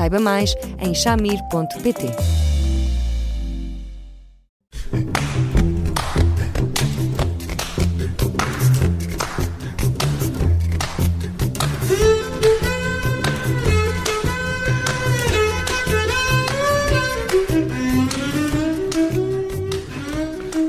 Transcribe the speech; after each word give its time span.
Saiba 0.00 0.18
mais 0.18 0.54
em 0.78 0.94
chamir.pt. 0.94 2.06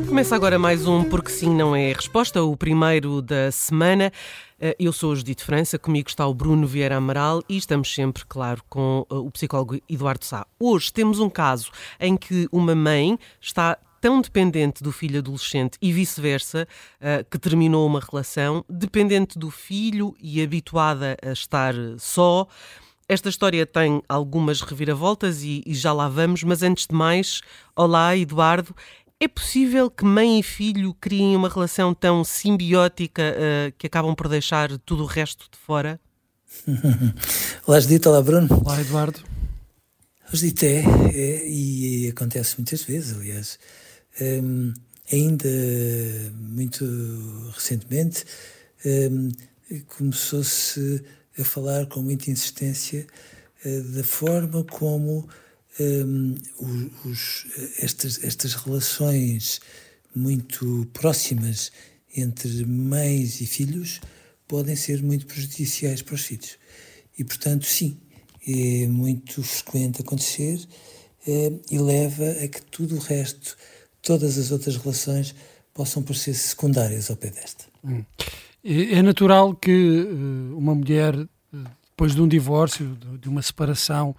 Começa 0.08 0.36
agora 0.36 0.60
mais 0.60 0.86
um 0.86 1.06
Porque 1.06 1.32
Sim 1.32 1.56
Não 1.56 1.74
É 1.74 1.94
Resposta, 1.94 2.44
o 2.44 2.58
primeiro 2.58 3.22
da 3.22 3.50
semana. 3.50 4.12
Eh, 4.64 4.76
eu 4.80 4.94
sou 4.94 5.12
a 5.12 5.16
Judite 5.16 5.44
França, 5.44 5.80
comigo 5.80 6.08
está 6.08 6.28
o 6.28 6.36
Bruno 6.36 6.68
Vieira 6.68 6.98
Amaral 6.98 7.42
e 7.50 7.58
estamos 7.58 7.92
sempre, 7.92 8.24
claro, 8.28 8.62
com 8.70 9.04
eh, 9.10 9.16
o 9.16 9.32
psicólogo 9.32 9.82
Eduardo 9.90 10.24
Sá. 10.24 10.46
Hoje 10.60 10.94
temos 10.94 11.20
um 11.20 11.32
caso 11.32 11.72
em 12.00 12.16
que 12.16 12.48
uma 12.52 12.76
mãe 12.76 13.18
está 13.42 13.76
tão 14.00 14.22
dependente 14.22 14.84
do 14.84 14.92
filho 14.92 15.18
adolescente 15.18 15.80
e 15.82 15.92
vice-versa, 15.92 16.68
eh, 17.00 17.26
que 17.28 17.40
terminou 17.40 17.88
uma 17.88 18.00
relação, 18.00 18.64
dependente 18.70 19.40
do 19.40 19.50
filho 19.50 20.16
e 20.22 20.44
habituada 20.44 21.18
a 21.24 21.32
estar 21.32 21.74
só. 21.98 22.48
Esta 23.12 23.30
história 23.30 23.66
tem 23.66 24.02
algumas 24.08 24.62
reviravoltas 24.62 25.44
e, 25.44 25.64
e, 25.66 25.74
já 25.74 25.92
lá 25.92 26.08
vamos, 26.08 26.44
mas 26.44 26.64
antes 26.64 26.88
de 26.88 26.96
mais, 26.96 27.42
olá 27.76 28.16
Eduardo. 28.16 28.76
É 29.24 29.28
possível 29.28 29.92
que 29.92 30.04
mãe 30.04 30.40
e 30.40 30.42
filho 30.42 30.96
criem 30.96 31.36
uma 31.36 31.48
relação 31.48 31.94
tão 31.94 32.24
simbiótica 32.24 33.22
uh, 33.22 33.72
que 33.78 33.86
acabam 33.86 34.16
por 34.16 34.28
deixar 34.28 34.76
tudo 34.80 35.04
o 35.04 35.06
resto 35.06 35.46
de 35.52 35.60
fora? 35.60 36.02
olá, 37.68 37.80
Judita. 37.80 38.10
Olá, 38.10 38.20
Bruno. 38.20 38.48
Olá, 38.66 38.82
Eduardo. 38.82 39.20
Judita, 40.34 40.66
é, 40.66 40.80
é 41.14 41.48
e, 41.48 42.06
e, 42.06 42.10
acontece 42.10 42.56
muitas 42.58 42.84
vezes, 42.84 43.16
aliás. 43.16 43.60
Um, 44.20 44.74
ainda 45.14 45.48
muito 46.34 46.84
recentemente 47.54 48.26
um, 48.84 49.30
começou-se 49.86 51.06
a 51.38 51.44
falar 51.44 51.86
com 51.86 52.02
muita 52.02 52.32
insistência 52.32 53.06
uh, 53.64 53.84
da 53.92 54.04
forma 54.04 54.64
como 54.64 55.30
um, 55.80 56.36
os, 57.06 57.46
estas, 57.80 58.24
estas 58.24 58.54
relações 58.56 59.62
muito 60.16 60.88
próximas 60.94 61.72
entre 62.16 62.66
mães 62.66 63.40
e 63.40 63.46
filhos 63.46 64.02
podem 64.48 64.76
ser 64.76 65.02
muito 65.02 65.26
prejudiciais 65.26 66.02
para 66.02 66.16
os 66.16 66.22
filhos. 66.22 66.58
E, 67.18 67.24
portanto, 67.24 67.66
sim, 67.66 67.98
é 68.46 68.88
muito 68.88 69.42
frequente 69.44 70.02
acontecer 70.02 70.60
é, 71.26 71.52
e 71.70 71.78
leva 71.78 72.30
a 72.32 72.48
que 72.48 72.62
tudo 72.64 72.96
o 72.96 73.00
resto, 73.00 73.56
todas 74.02 74.38
as 74.38 74.52
outras 74.52 74.76
relações, 74.76 75.34
possam 75.74 76.04
parecer 76.04 76.34
secundárias 76.34 77.10
ao 77.10 77.16
pé 77.16 77.30
desta. 77.30 77.66
Hum. 77.84 78.04
É 78.64 79.02
natural 79.02 79.56
que 79.56 79.72
uh, 79.72 80.58
uma 80.58 80.76
mulher, 80.76 81.16
depois 81.90 82.14
de 82.14 82.22
um 82.22 82.28
divórcio, 82.28 82.98
de 83.20 83.28
uma 83.28 83.42
separação, 83.42 84.16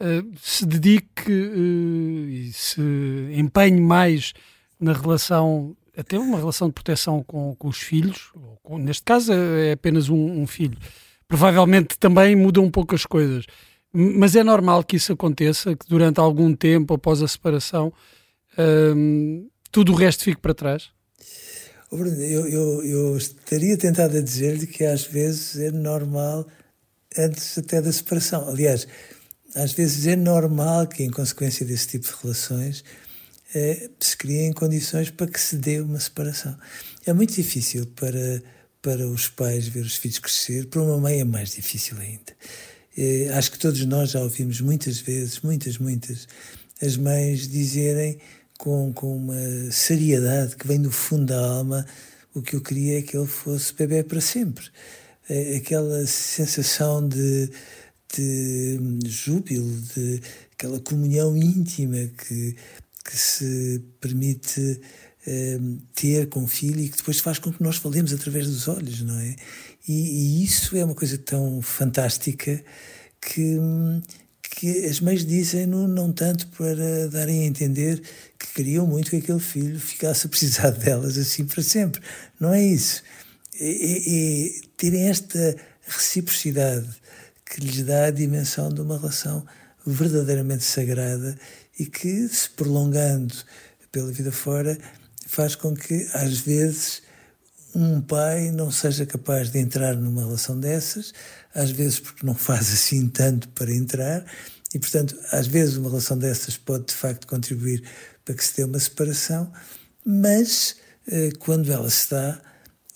uh, 0.00 0.38
se 0.40 0.66
dedique 0.66 1.30
uh, 1.30 2.28
e 2.28 2.52
se 2.52 2.80
empenhe 3.32 3.80
mais 3.80 4.32
na 4.78 4.92
relação, 4.92 5.76
até 5.96 6.18
uma 6.18 6.38
relação 6.38 6.68
de 6.68 6.74
proteção 6.74 7.22
com, 7.22 7.54
com 7.56 7.68
os 7.68 7.78
filhos, 7.78 8.32
com, 8.62 8.78
neste 8.78 9.02
caso 9.02 9.32
é 9.32 9.72
apenas 9.72 10.08
um, 10.08 10.40
um, 10.40 10.46
filho. 10.46 10.78
Provavelmente 11.28 11.98
também 11.98 12.34
muda 12.34 12.60
um 12.60 12.70
pouco 12.70 12.94
as 12.94 13.04
coisas, 13.04 13.44
mas 13.92 14.34
é 14.34 14.42
normal 14.42 14.82
que 14.82 14.96
isso 14.96 15.12
aconteça, 15.12 15.76
que 15.76 15.86
durante 15.88 16.18
algum 16.18 16.54
tempo 16.54 16.94
após 16.94 17.22
a 17.22 17.28
separação 17.28 17.92
uh, 18.58 19.50
tudo 19.70 19.92
o 19.92 19.94
resto 19.94 20.24
fique 20.24 20.40
para 20.40 20.54
trás. 20.54 20.90
Eu, 21.92 22.46
eu, 22.46 22.84
eu 22.84 23.16
estaria 23.16 23.76
tentado 23.76 24.16
a 24.16 24.20
dizer-lhe 24.20 24.66
que 24.66 24.84
às 24.84 25.04
vezes 25.04 25.58
é 25.58 25.70
normal 25.72 26.46
antes 27.18 27.58
até 27.58 27.82
da 27.82 27.92
separação. 27.92 28.48
Aliás, 28.48 28.86
às 29.54 29.72
vezes 29.72 30.06
é 30.06 30.16
normal 30.16 30.86
que, 30.86 31.02
em 31.02 31.10
consequência 31.10 31.64
desse 31.66 31.88
tipo 31.88 32.06
de 32.06 32.12
relações, 32.22 32.84
eh, 33.54 33.90
se 33.98 34.16
criem 34.16 34.52
condições 34.52 35.10
para 35.10 35.26
que 35.26 35.40
se 35.40 35.56
dê 35.56 35.80
uma 35.80 35.98
separação. 35.98 36.56
É 37.04 37.12
muito 37.12 37.34
difícil 37.34 37.86
para, 37.86 38.42
para 38.80 39.06
os 39.08 39.28
pais 39.28 39.66
ver 39.66 39.80
os 39.80 39.96
filhos 39.96 40.18
crescer, 40.18 40.66
para 40.66 40.82
uma 40.82 40.98
mãe 40.98 41.20
é 41.20 41.24
mais 41.24 41.52
difícil 41.52 41.98
ainda. 41.98 42.32
Eh, 42.96 43.30
acho 43.34 43.50
que 43.52 43.58
todos 43.58 43.84
nós 43.86 44.10
já 44.10 44.20
ouvimos 44.20 44.60
muitas 44.60 44.98
vezes, 45.00 45.40
muitas, 45.40 45.78
muitas, 45.78 46.28
as 46.80 46.96
mães 46.96 47.48
dizerem 47.48 48.18
com, 48.58 48.92
com 48.92 49.16
uma 49.16 49.70
seriedade 49.70 50.56
que 50.56 50.66
vem 50.66 50.80
do 50.80 50.90
fundo 50.90 51.26
da 51.26 51.40
alma: 51.40 51.86
o 52.34 52.42
que 52.42 52.54
eu 52.56 52.60
queria 52.60 52.98
é 52.98 53.02
que 53.02 53.16
ele 53.16 53.26
fosse 53.26 53.74
bebê 53.74 54.02
para 54.04 54.20
sempre. 54.20 54.66
Eh, 55.28 55.56
aquela 55.56 56.06
sensação 56.06 57.06
de 57.06 57.50
de 58.16 58.78
júbilo, 59.04 59.70
de 59.94 60.20
aquela 60.52 60.80
comunhão 60.80 61.36
íntima 61.36 62.10
que, 62.18 62.56
que 63.04 63.16
se 63.16 63.82
permite 64.00 64.80
eh, 65.26 65.58
ter 65.94 66.28
com 66.28 66.44
o 66.44 66.48
filho 66.48 66.80
e 66.80 66.88
que 66.88 66.96
depois 66.96 67.20
faz 67.20 67.38
com 67.38 67.52
que 67.52 67.62
nós 67.62 67.76
falemos 67.76 68.12
através 68.12 68.46
dos 68.46 68.68
olhos, 68.68 69.02
não 69.02 69.18
é? 69.18 69.36
E, 69.86 69.92
e 69.92 70.44
isso 70.44 70.76
é 70.76 70.84
uma 70.84 70.94
coisa 70.94 71.18
tão 71.18 71.60
fantástica 71.62 72.62
que, 73.20 73.58
que 74.42 74.86
as 74.86 75.00
mães 75.00 75.24
dizem 75.24 75.66
não, 75.66 76.12
tanto 76.12 76.46
para 76.48 77.08
darem 77.08 77.42
a 77.42 77.46
entender 77.46 78.02
que 78.38 78.46
queriam 78.54 78.86
muito 78.86 79.10
que 79.10 79.16
aquele 79.16 79.40
filho 79.40 79.78
ficasse 79.78 80.26
a 80.26 80.30
precisar 80.30 80.70
delas 80.72 81.18
assim 81.18 81.44
para 81.44 81.62
sempre. 81.62 82.00
Não 82.38 82.52
é 82.52 82.62
isso. 82.62 83.02
É, 83.58 83.68
é, 83.68 84.46
é 84.46 84.50
terem 84.76 85.08
esta 85.08 85.56
reciprocidade 85.86 86.88
que 87.50 87.60
lhes 87.60 87.82
dá 87.82 88.06
a 88.06 88.10
dimensão 88.12 88.72
de 88.72 88.80
uma 88.80 88.96
relação 88.96 89.44
verdadeiramente 89.84 90.62
sagrada 90.62 91.36
e 91.76 91.84
que, 91.84 92.28
se 92.28 92.48
prolongando 92.50 93.34
pela 93.90 94.12
vida 94.12 94.30
fora, 94.30 94.78
faz 95.26 95.56
com 95.56 95.74
que, 95.74 96.08
às 96.14 96.38
vezes, 96.38 97.02
um 97.74 98.00
pai 98.00 98.52
não 98.52 98.70
seja 98.70 99.04
capaz 99.04 99.50
de 99.50 99.58
entrar 99.58 99.96
numa 99.96 100.22
relação 100.22 100.58
dessas, 100.58 101.12
às 101.52 101.72
vezes 101.72 101.98
porque 101.98 102.24
não 102.24 102.36
faz 102.36 102.72
assim 102.72 103.08
tanto 103.08 103.48
para 103.48 103.74
entrar, 103.74 104.24
e, 104.72 104.78
portanto, 104.78 105.18
às 105.32 105.48
vezes 105.48 105.76
uma 105.76 105.88
relação 105.88 106.16
dessas 106.16 106.56
pode, 106.56 106.86
de 106.86 106.94
facto, 106.94 107.26
contribuir 107.26 107.82
para 108.24 108.36
que 108.36 108.44
se 108.44 108.56
dê 108.56 108.64
uma 108.64 108.78
separação, 108.78 109.50
mas, 110.04 110.76
eh, 111.08 111.30
quando 111.40 111.72
ela 111.72 111.90
se 111.90 112.10
dá, 112.10 112.40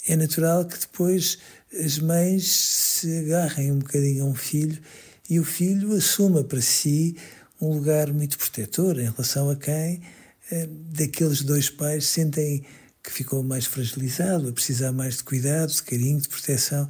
é 0.06 0.16
natural 0.16 0.65
que 0.65 0.78
depois 0.78 1.38
as 1.84 1.98
mães 1.98 2.48
se 2.48 3.19
agarrem 3.19 3.72
um 3.72 3.78
bocadinho 3.78 4.25
a 4.25 4.26
um 4.26 4.34
filho 4.34 4.81
e 5.28 5.41
o 5.41 5.44
filho 5.44 5.92
assuma 5.94 6.44
para 6.44 6.60
si 6.60 7.16
um 7.60 7.72
lugar 7.72 8.12
muito 8.12 8.38
protetor 8.38 8.98
em 8.98 9.10
relação 9.10 9.51
a 9.51 9.56
quem 9.56 10.03
eh, 10.51 10.68
daqueles 10.92 11.42
dois 11.42 11.71
pais 11.71 12.06
sentem 12.06 12.65
que 13.03 13.10
ficou 13.10 13.42
mais 13.42 13.66
fragilizado, 13.66 14.48
a 14.48 14.53
precisar 14.53 14.92
mais 14.92 15.18
de 15.18 15.24
cuidado, 15.24 15.72
de 15.72 15.83
carinho, 15.83 16.21
de 16.21 16.28
proteção 16.28 16.89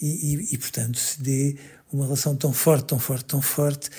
e, 0.00 0.34
e, 0.34 0.54
e 0.54 0.58
portanto 0.58 0.98
se 0.98 1.22
dê 1.22 1.56
uma 1.92 2.04
relação 2.04 2.36
tão 2.36 2.52
forte, 2.52 2.86
tão 2.86 2.98
forte, 2.98 3.24
tão 3.24 3.42
forte 3.42 3.90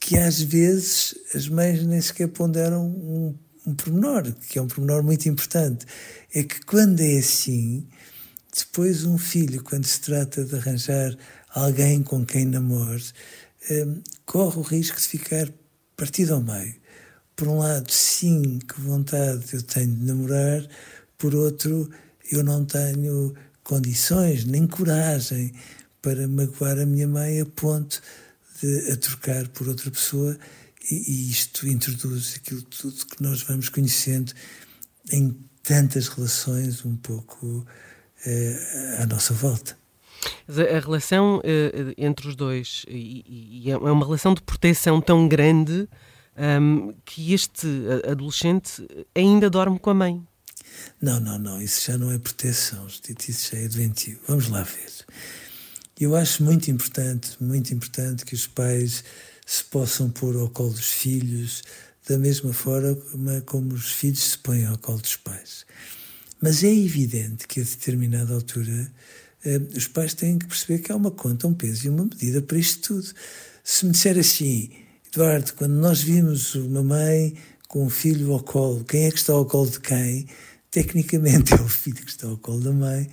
que 0.00 0.16
às 0.18 0.40
vezes 0.40 1.14
as 1.34 1.48
mães 1.48 1.84
nem 1.84 2.00
sequer 2.00 2.28
ponderam 2.28 2.86
um, 2.86 3.34
um 3.66 3.74
pormenor, 3.74 4.32
que 4.48 4.58
é 4.58 4.62
um 4.62 4.66
pormenor 4.66 5.02
muito 5.02 5.28
importante, 5.28 5.86
é 6.34 6.42
que 6.42 6.60
quando 6.64 7.00
é 7.00 7.18
assim, 7.18 7.86
depois, 8.56 9.04
um 9.04 9.16
filho, 9.16 9.62
quando 9.62 9.84
se 9.84 10.00
trata 10.00 10.44
de 10.44 10.56
arranjar 10.56 11.16
alguém 11.54 12.02
com 12.02 12.24
quem 12.24 12.44
namore, 12.44 13.04
um, 13.70 14.02
corre 14.26 14.58
o 14.58 14.62
risco 14.62 14.96
de 14.96 15.06
ficar 15.06 15.48
partido 15.96 16.34
ao 16.34 16.42
meio. 16.42 16.74
Por 17.36 17.48
um 17.48 17.58
lado, 17.58 17.90
sim, 17.90 18.58
que 18.58 18.80
vontade 18.80 19.44
eu 19.52 19.62
tenho 19.62 19.94
de 19.94 20.04
namorar, 20.04 20.66
por 21.16 21.34
outro, 21.34 21.88
eu 22.30 22.42
não 22.42 22.64
tenho 22.64 23.34
condições 23.62 24.44
nem 24.44 24.66
coragem 24.66 25.52
para 26.02 26.26
magoar 26.26 26.78
a 26.78 26.86
minha 26.86 27.06
mãe 27.06 27.40
a 27.40 27.46
ponto 27.46 28.02
de 28.60 28.90
a 28.90 28.96
trocar 28.96 29.46
por 29.48 29.68
outra 29.68 29.90
pessoa 29.90 30.36
E, 30.90 31.30
isto 31.30 31.66
introduz 31.68 32.34
aquilo 32.36 32.62
tudo 32.62 33.06
que 33.06 33.22
nós 33.22 33.42
vamos 33.42 33.68
conhecendo 33.68 34.32
em 35.10 35.36
tantas 35.62 36.08
relações 36.08 36.84
um 36.84 36.96
pouco 36.96 37.66
eh, 38.24 38.96
à 38.98 39.06
nossa 39.06 39.34
volta. 39.34 39.76
A 40.48 40.80
relação 40.80 41.40
eh, 41.44 41.94
entre 41.96 42.28
os 42.28 42.36
dois 42.36 42.84
e, 42.88 43.62
e, 43.64 43.70
é 43.70 43.76
uma 43.76 44.04
relação 44.04 44.34
de 44.34 44.42
proteção 44.42 45.00
tão 45.00 45.28
grande 45.28 45.88
um, 46.36 46.94
que 47.04 47.32
este 47.32 47.66
adolescente 48.10 48.86
ainda 49.14 49.50
dorme 49.50 49.78
com 49.78 49.90
a 49.90 49.94
mãe. 49.94 50.22
Não, 51.00 51.20
não, 51.20 51.38
não, 51.38 51.60
isso 51.60 51.90
já 51.90 51.98
não 51.98 52.10
é 52.10 52.18
proteção, 52.18 52.86
isso 52.86 53.54
já 53.54 53.58
é 53.58 53.68
doentio. 53.68 54.18
Vamos 54.26 54.48
lá 54.48 54.62
ver. 54.62 54.90
Eu 55.98 56.16
acho 56.16 56.42
muito 56.42 56.70
importante, 56.70 57.36
muito 57.40 57.74
importante 57.74 58.24
que 58.24 58.34
os 58.34 58.46
pais 58.46 59.04
se 59.50 59.64
possam 59.64 60.08
pôr 60.08 60.36
ao 60.36 60.48
colo 60.48 60.70
dos 60.70 60.90
filhos 60.90 61.64
da 62.08 62.16
mesma 62.16 62.52
forma 62.52 62.96
como 63.44 63.74
os 63.74 63.90
filhos 63.90 64.30
se 64.30 64.38
põem 64.38 64.64
ao 64.64 64.78
colo 64.78 65.00
dos 65.00 65.16
pais. 65.16 65.66
Mas 66.40 66.62
é 66.62 66.72
evidente 66.72 67.48
que 67.48 67.60
a 67.60 67.64
determinada 67.64 68.32
altura 68.32 68.92
eh, 69.44 69.60
os 69.76 69.88
pais 69.88 70.14
têm 70.14 70.38
que 70.38 70.46
perceber 70.46 70.78
que 70.78 70.92
há 70.92 70.96
uma 70.96 71.10
conta, 71.10 71.48
um 71.48 71.52
peso 71.52 71.86
e 71.86 71.90
uma 71.90 72.04
medida 72.04 72.40
para 72.40 72.58
isto 72.58 72.94
tudo. 72.94 73.12
Se 73.64 73.84
me 73.84 73.90
disser 73.90 74.16
assim, 74.20 74.70
Eduardo, 75.12 75.52
quando 75.54 75.72
nós 75.72 76.00
vimos 76.00 76.54
uma 76.54 76.84
mãe 76.84 77.34
com 77.66 77.84
um 77.84 77.90
filho 77.90 78.32
ao 78.32 78.40
colo, 78.44 78.84
quem 78.84 79.06
é 79.06 79.10
que 79.10 79.18
está 79.18 79.32
ao 79.32 79.46
colo 79.46 79.68
de 79.68 79.80
quem? 79.80 80.28
Tecnicamente 80.70 81.54
é 81.58 81.60
o 81.60 81.68
filho 81.68 81.96
que 81.96 82.10
está 82.10 82.28
ao 82.28 82.36
colo 82.36 82.60
da 82.60 82.72
mãe, 82.72 83.10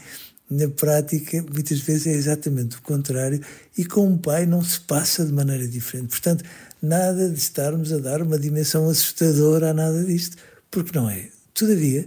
na 0.49 0.67
prática, 0.69 1.43
muitas 1.53 1.79
vezes 1.79 2.07
é 2.07 2.11
exatamente 2.11 2.77
o 2.77 2.81
contrário, 2.81 3.41
e 3.77 3.83
com 3.83 4.07
um 4.07 4.17
pai 4.17 4.45
não 4.45 4.63
se 4.63 4.79
passa 4.79 5.25
de 5.25 5.33
maneira 5.33 5.67
diferente. 5.67 6.09
Portanto, 6.09 6.43
nada 6.81 7.29
de 7.29 7.37
estarmos 7.37 7.91
a 7.91 7.97
dar 7.97 8.21
uma 8.21 8.39
dimensão 8.39 8.89
assustadora 8.89 9.71
a 9.71 9.73
nada 9.73 10.03
disto, 10.03 10.37
porque 10.71 10.97
não 10.97 11.09
é. 11.09 11.29
Todavia, 11.53 12.05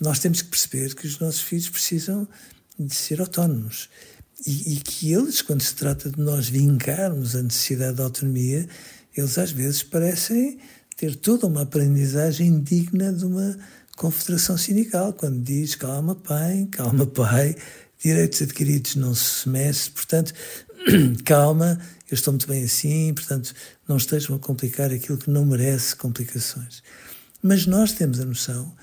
nós 0.00 0.18
temos 0.18 0.42
que 0.42 0.48
perceber 0.48 0.94
que 0.94 1.06
os 1.06 1.18
nossos 1.18 1.40
filhos 1.40 1.68
precisam 1.68 2.28
de 2.78 2.94
ser 2.94 3.20
autónomos 3.20 3.88
e, 4.46 4.74
e 4.74 4.76
que 4.76 5.12
eles, 5.12 5.42
quando 5.42 5.62
se 5.62 5.74
trata 5.74 6.10
de 6.10 6.20
nós 6.20 6.48
vincarmos 6.48 7.34
a 7.34 7.42
necessidade 7.42 7.96
de 7.96 8.02
autonomia, 8.02 8.68
eles 9.16 9.38
às 9.38 9.50
vezes 9.50 9.82
parecem 9.82 10.58
ter 10.96 11.16
toda 11.16 11.46
uma 11.46 11.62
aprendizagem 11.62 12.60
digna 12.60 13.12
de 13.12 13.24
uma 13.24 13.56
confederação 13.96 14.56
sindical, 14.58 15.12
quando 15.12 15.42
diz 15.42 15.74
calma 15.74 16.14
pai, 16.14 16.68
calma 16.70 17.06
pai, 17.06 17.56
direitos 17.98 18.42
adquiridos 18.42 18.96
não 18.96 19.14
se 19.14 19.48
mexe, 19.48 19.90
portanto, 19.90 20.34
calma, 21.24 21.78
eu 22.10 22.14
estou 22.14 22.32
muito 22.32 22.46
bem 22.46 22.64
assim, 22.64 23.14
portanto, 23.14 23.54
não 23.88 23.96
estejam 23.96 24.36
a 24.36 24.38
complicar 24.38 24.92
aquilo 24.92 25.18
que 25.18 25.30
não 25.30 25.44
merece 25.44 25.96
complicações. 25.96 26.82
Mas 27.42 27.66
nós 27.66 27.92
temos 27.92 28.20
a 28.20 28.24
noção 28.24 28.74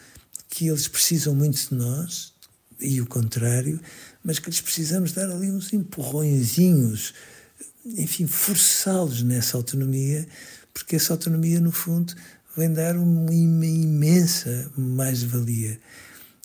que 0.50 0.68
eles 0.68 0.88
precisam 0.88 1.34
muito 1.34 1.70
de 1.70 1.76
nós, 1.76 2.34
e 2.80 3.00
o 3.00 3.06
contrário, 3.06 3.80
mas 4.24 4.40
que 4.40 4.50
lhes 4.50 4.60
precisamos 4.60 5.12
dar 5.12 5.30
ali 5.30 5.52
uns 5.52 5.72
empurrõezinhos, 5.72 7.14
enfim, 7.86 8.28
forçá-los 8.28 9.22
nessa 9.24 9.56
autonomia, 9.56 10.28
porque 10.74 10.96
essa 10.96 11.14
autonomia, 11.14 11.60
no 11.60 11.72
fundo, 11.72 12.14
vem 12.56 12.72
dar 12.72 12.96
uma 12.96 13.34
imensa 13.34 14.72
mais-valia. 14.78 15.80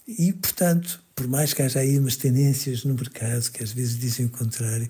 E, 0.06 0.32
portanto, 0.32 1.00
por 1.14 1.26
mais 1.26 1.52
que 1.52 1.62
haja 1.62 1.80
aí 1.80 1.98
umas 1.98 2.16
tendências 2.16 2.84
no 2.84 2.94
mercado 2.94 3.50
que 3.50 3.62
às 3.62 3.72
vezes 3.72 3.98
dizem 3.98 4.26
o 4.26 4.30
contrário, 4.30 4.88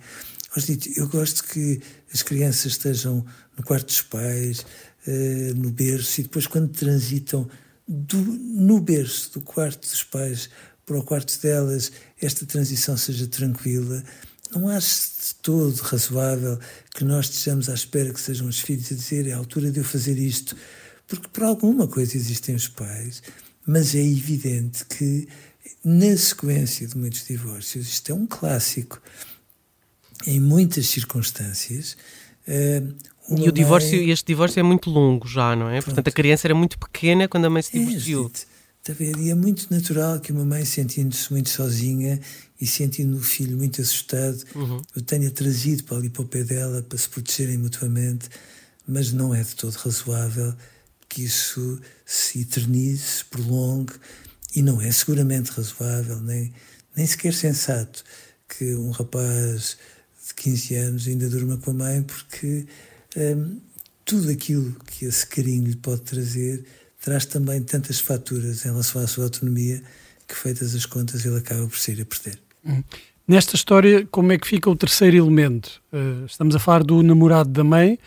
eu 0.96 1.08
gosto 1.08 1.44
que 1.44 1.80
as 2.12 2.22
crianças 2.22 2.72
estejam 2.72 3.24
no 3.56 3.64
quarto 3.64 3.86
dos 3.86 4.02
pais, 4.02 4.64
eh, 5.06 5.52
no 5.54 5.70
berço, 5.70 6.20
e 6.20 6.24
depois, 6.24 6.46
quando 6.46 6.68
transitam 6.68 7.48
do, 7.86 8.16
no 8.16 8.80
berço 8.80 9.34
do 9.34 9.40
quarto 9.42 9.88
dos 9.88 10.02
pais 10.02 10.48
para 10.84 10.98
o 10.98 11.02
quarto 11.02 11.38
delas, 11.40 11.92
esta 12.20 12.46
transição 12.46 12.96
seja 12.96 13.26
tranquila. 13.26 14.02
Não 14.54 14.68
acho 14.68 15.10
de 15.20 15.34
todo 15.42 15.76
razoável 15.76 16.58
que 16.94 17.04
nós 17.04 17.26
estejamos 17.26 17.68
à 17.68 17.74
espera 17.74 18.12
que 18.12 18.20
sejam 18.20 18.48
os 18.48 18.60
filhos 18.60 18.90
a 18.92 18.94
dizer 18.94 19.26
é 19.26 19.32
a 19.32 19.36
altura 19.36 19.70
de 19.70 19.80
eu 19.80 19.84
fazer 19.84 20.18
isto 20.18 20.56
porque 21.06 21.28
por 21.28 21.44
alguma 21.44 21.86
coisa 21.86 22.16
existem 22.16 22.54
os 22.54 22.68
pais, 22.68 23.22
mas 23.66 23.94
é 23.94 24.02
evidente 24.02 24.84
que 24.84 25.28
na 25.84 26.16
sequência 26.16 26.86
de 26.86 26.96
muitos 26.96 27.24
divórcios, 27.26 27.88
isto 27.88 28.10
é 28.10 28.14
um 28.14 28.26
clássico, 28.26 29.00
em 30.26 30.40
muitas 30.40 30.86
circunstâncias. 30.88 31.96
Uh, 32.46 32.94
e 33.38 33.48
o 33.48 33.52
divórcio, 33.52 33.98
mãe... 33.98 34.10
este 34.10 34.26
divórcio 34.26 34.60
é 34.60 34.62
muito 34.62 34.90
longo 34.90 35.26
já, 35.26 35.54
não 35.56 35.68
é? 35.68 35.74
Pronto. 35.74 35.84
Portanto, 35.86 36.08
a 36.08 36.12
criança 36.12 36.46
era 36.46 36.54
muito 36.54 36.78
pequena 36.78 37.28
quando 37.28 37.44
a 37.46 37.50
mãe 37.50 37.62
se 37.62 37.76
é, 37.76 37.84
divorciou. 37.84 38.30
É, 38.88 39.20
e 39.20 39.30
é 39.30 39.34
muito 39.34 39.66
natural 39.70 40.20
que 40.20 40.30
uma 40.30 40.44
mãe, 40.44 40.64
sentindo-se 40.64 41.32
muito 41.32 41.48
sozinha 41.48 42.20
e 42.60 42.66
sentindo 42.66 43.16
o 43.16 43.20
filho 43.20 43.56
muito 43.56 43.80
assustado, 43.80 44.42
uhum. 44.54 44.80
o 44.96 45.00
tenha 45.00 45.30
trazido 45.30 45.82
para 45.84 45.96
ali 45.96 46.08
para 46.08 46.22
o 46.22 46.26
pé 46.26 46.44
dela 46.44 46.82
para 46.82 46.96
se 46.96 47.08
protegerem 47.08 47.58
mutuamente, 47.58 48.28
mas 48.86 49.12
não 49.12 49.34
é 49.34 49.42
de 49.42 49.56
todo 49.56 49.74
razoável 49.74 50.54
que 51.16 51.24
isso 51.24 51.80
se 52.04 52.42
eternize, 52.42 52.98
se 52.98 53.24
prolongue, 53.24 53.94
e 54.54 54.60
não 54.60 54.82
é 54.82 54.92
seguramente 54.92 55.50
razoável, 55.50 56.20
nem, 56.20 56.52
nem 56.94 57.06
sequer 57.06 57.32
sensato 57.32 58.04
que 58.46 58.74
um 58.74 58.90
rapaz 58.90 59.78
de 60.28 60.34
15 60.34 60.74
anos 60.74 61.08
ainda 61.08 61.30
durma 61.30 61.56
com 61.56 61.70
a 61.70 61.74
mãe, 61.74 62.02
porque 62.02 62.66
hum, 63.16 63.58
tudo 64.04 64.30
aquilo 64.30 64.76
que 64.86 65.06
esse 65.06 65.26
carinho 65.26 65.66
lhe 65.66 65.76
pode 65.76 66.02
trazer 66.02 66.66
traz 67.00 67.24
também 67.24 67.62
tantas 67.62 67.98
faturas 67.98 68.66
em 68.66 68.68
relação 68.68 69.00
à 69.00 69.06
sua 69.06 69.24
autonomia 69.24 69.82
que, 70.28 70.34
feitas 70.34 70.74
as 70.74 70.84
contas, 70.84 71.24
ele 71.24 71.38
acaba 71.38 71.66
por 71.66 71.78
sair 71.78 72.02
a 72.02 72.04
perder. 72.04 72.38
Hum. 72.62 72.84
Nesta 73.26 73.56
história, 73.56 74.06
como 74.10 74.32
é 74.32 74.38
que 74.38 74.46
fica 74.46 74.68
o 74.68 74.76
terceiro 74.76 75.16
elemento? 75.16 75.80
Uh, 75.90 76.26
estamos 76.26 76.54
a 76.54 76.58
falar 76.58 76.84
do 76.84 77.02
namorado 77.02 77.48
da 77.48 77.64
mãe, 77.64 77.98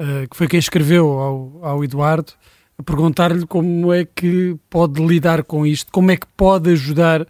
uh, 0.00 0.28
que 0.28 0.36
foi 0.36 0.48
quem 0.48 0.58
escreveu 0.58 1.08
ao, 1.08 1.64
ao 1.64 1.84
Eduardo, 1.84 2.32
a 2.78 2.82
perguntar-lhe 2.82 3.46
como 3.46 3.92
é 3.92 4.04
que 4.04 4.56
pode 4.68 5.04
lidar 5.04 5.42
com 5.44 5.66
isto, 5.66 5.90
como 5.90 6.10
é 6.10 6.16
que 6.16 6.26
pode 6.36 6.70
ajudar 6.70 7.26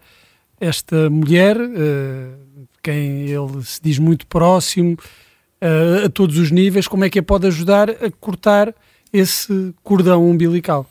esta 0.61 1.09
mulher, 1.11 1.57
uh, 1.57 2.69
quem 2.83 3.29
ele 3.29 3.65
se 3.65 3.81
diz 3.83 3.99
muito 3.99 4.27
próximo, 4.27 4.97
uh, 5.63 6.07
a 6.07 6.09
todos 6.09 6.39
os 6.39 6.51
níveis, 6.51 6.89
como 6.89 7.05
é 7.05 7.11
que 7.11 7.19
a 7.19 7.23
pode 7.23 7.47
ajudar 7.47 7.91
a 7.91 8.11
cortar 8.21 8.75
esse 9.13 9.75
cordão 9.83 10.29
umbilical? 10.29 10.89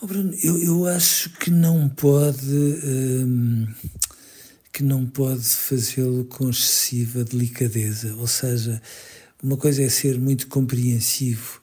Oh 0.00 0.06
Bruno, 0.06 0.34
eu, 0.42 0.58
eu 0.62 0.86
acho 0.86 1.30
que 1.38 1.48
não 1.48 1.88
pode 1.88 2.44
um, 2.44 3.68
que 4.72 4.82
não 4.82 5.06
pode 5.06 5.44
fazê-lo 5.44 6.24
com 6.24 6.50
excessiva 6.50 7.22
delicadeza, 7.22 8.14
ou 8.16 8.26
seja, 8.26 8.82
uma 9.42 9.56
coisa 9.56 9.82
é 9.82 9.88
ser 9.88 10.18
muito 10.18 10.46
compreensivo 10.46 11.60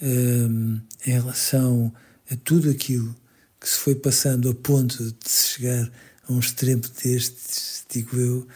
um, 0.00 0.80
em 1.06 1.12
relação 1.12 1.92
a 2.30 2.36
tudo 2.36 2.70
aquilo 2.70 3.14
que 3.60 3.68
se 3.68 3.76
foi 3.76 3.94
passando 3.94 4.48
a 4.48 4.54
ponto 4.54 4.96
de 5.04 5.30
se 5.30 5.48
chegar 5.48 5.90
a 6.26 6.32
um 6.32 6.38
extremo 6.38 6.82
destes, 7.02 7.84
digo 7.88 8.16
eu, 8.16 8.46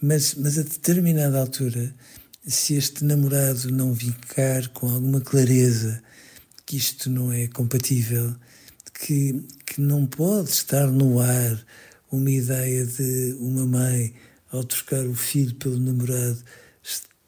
mas, 0.00 0.34
mas 0.34 0.58
a 0.58 0.62
determinada 0.62 1.40
altura, 1.40 1.94
se 2.46 2.74
este 2.74 3.04
namorado 3.04 3.70
não 3.70 3.92
vincar 3.92 4.68
com 4.68 4.88
alguma 4.88 5.20
clareza 5.20 6.02
que 6.66 6.76
isto 6.76 7.08
não 7.08 7.32
é 7.32 7.46
compatível, 7.46 8.34
que, 8.94 9.44
que 9.64 9.80
não 9.80 10.06
pode 10.06 10.50
estar 10.50 10.86
no 10.88 11.20
ar 11.20 11.64
uma 12.10 12.30
ideia 12.30 12.84
de 12.84 13.36
uma 13.38 13.66
mãe, 13.66 14.14
ao 14.50 14.62
trocar 14.64 15.06
o 15.06 15.14
filho 15.14 15.54
pelo 15.54 15.78
namorado, 15.78 16.38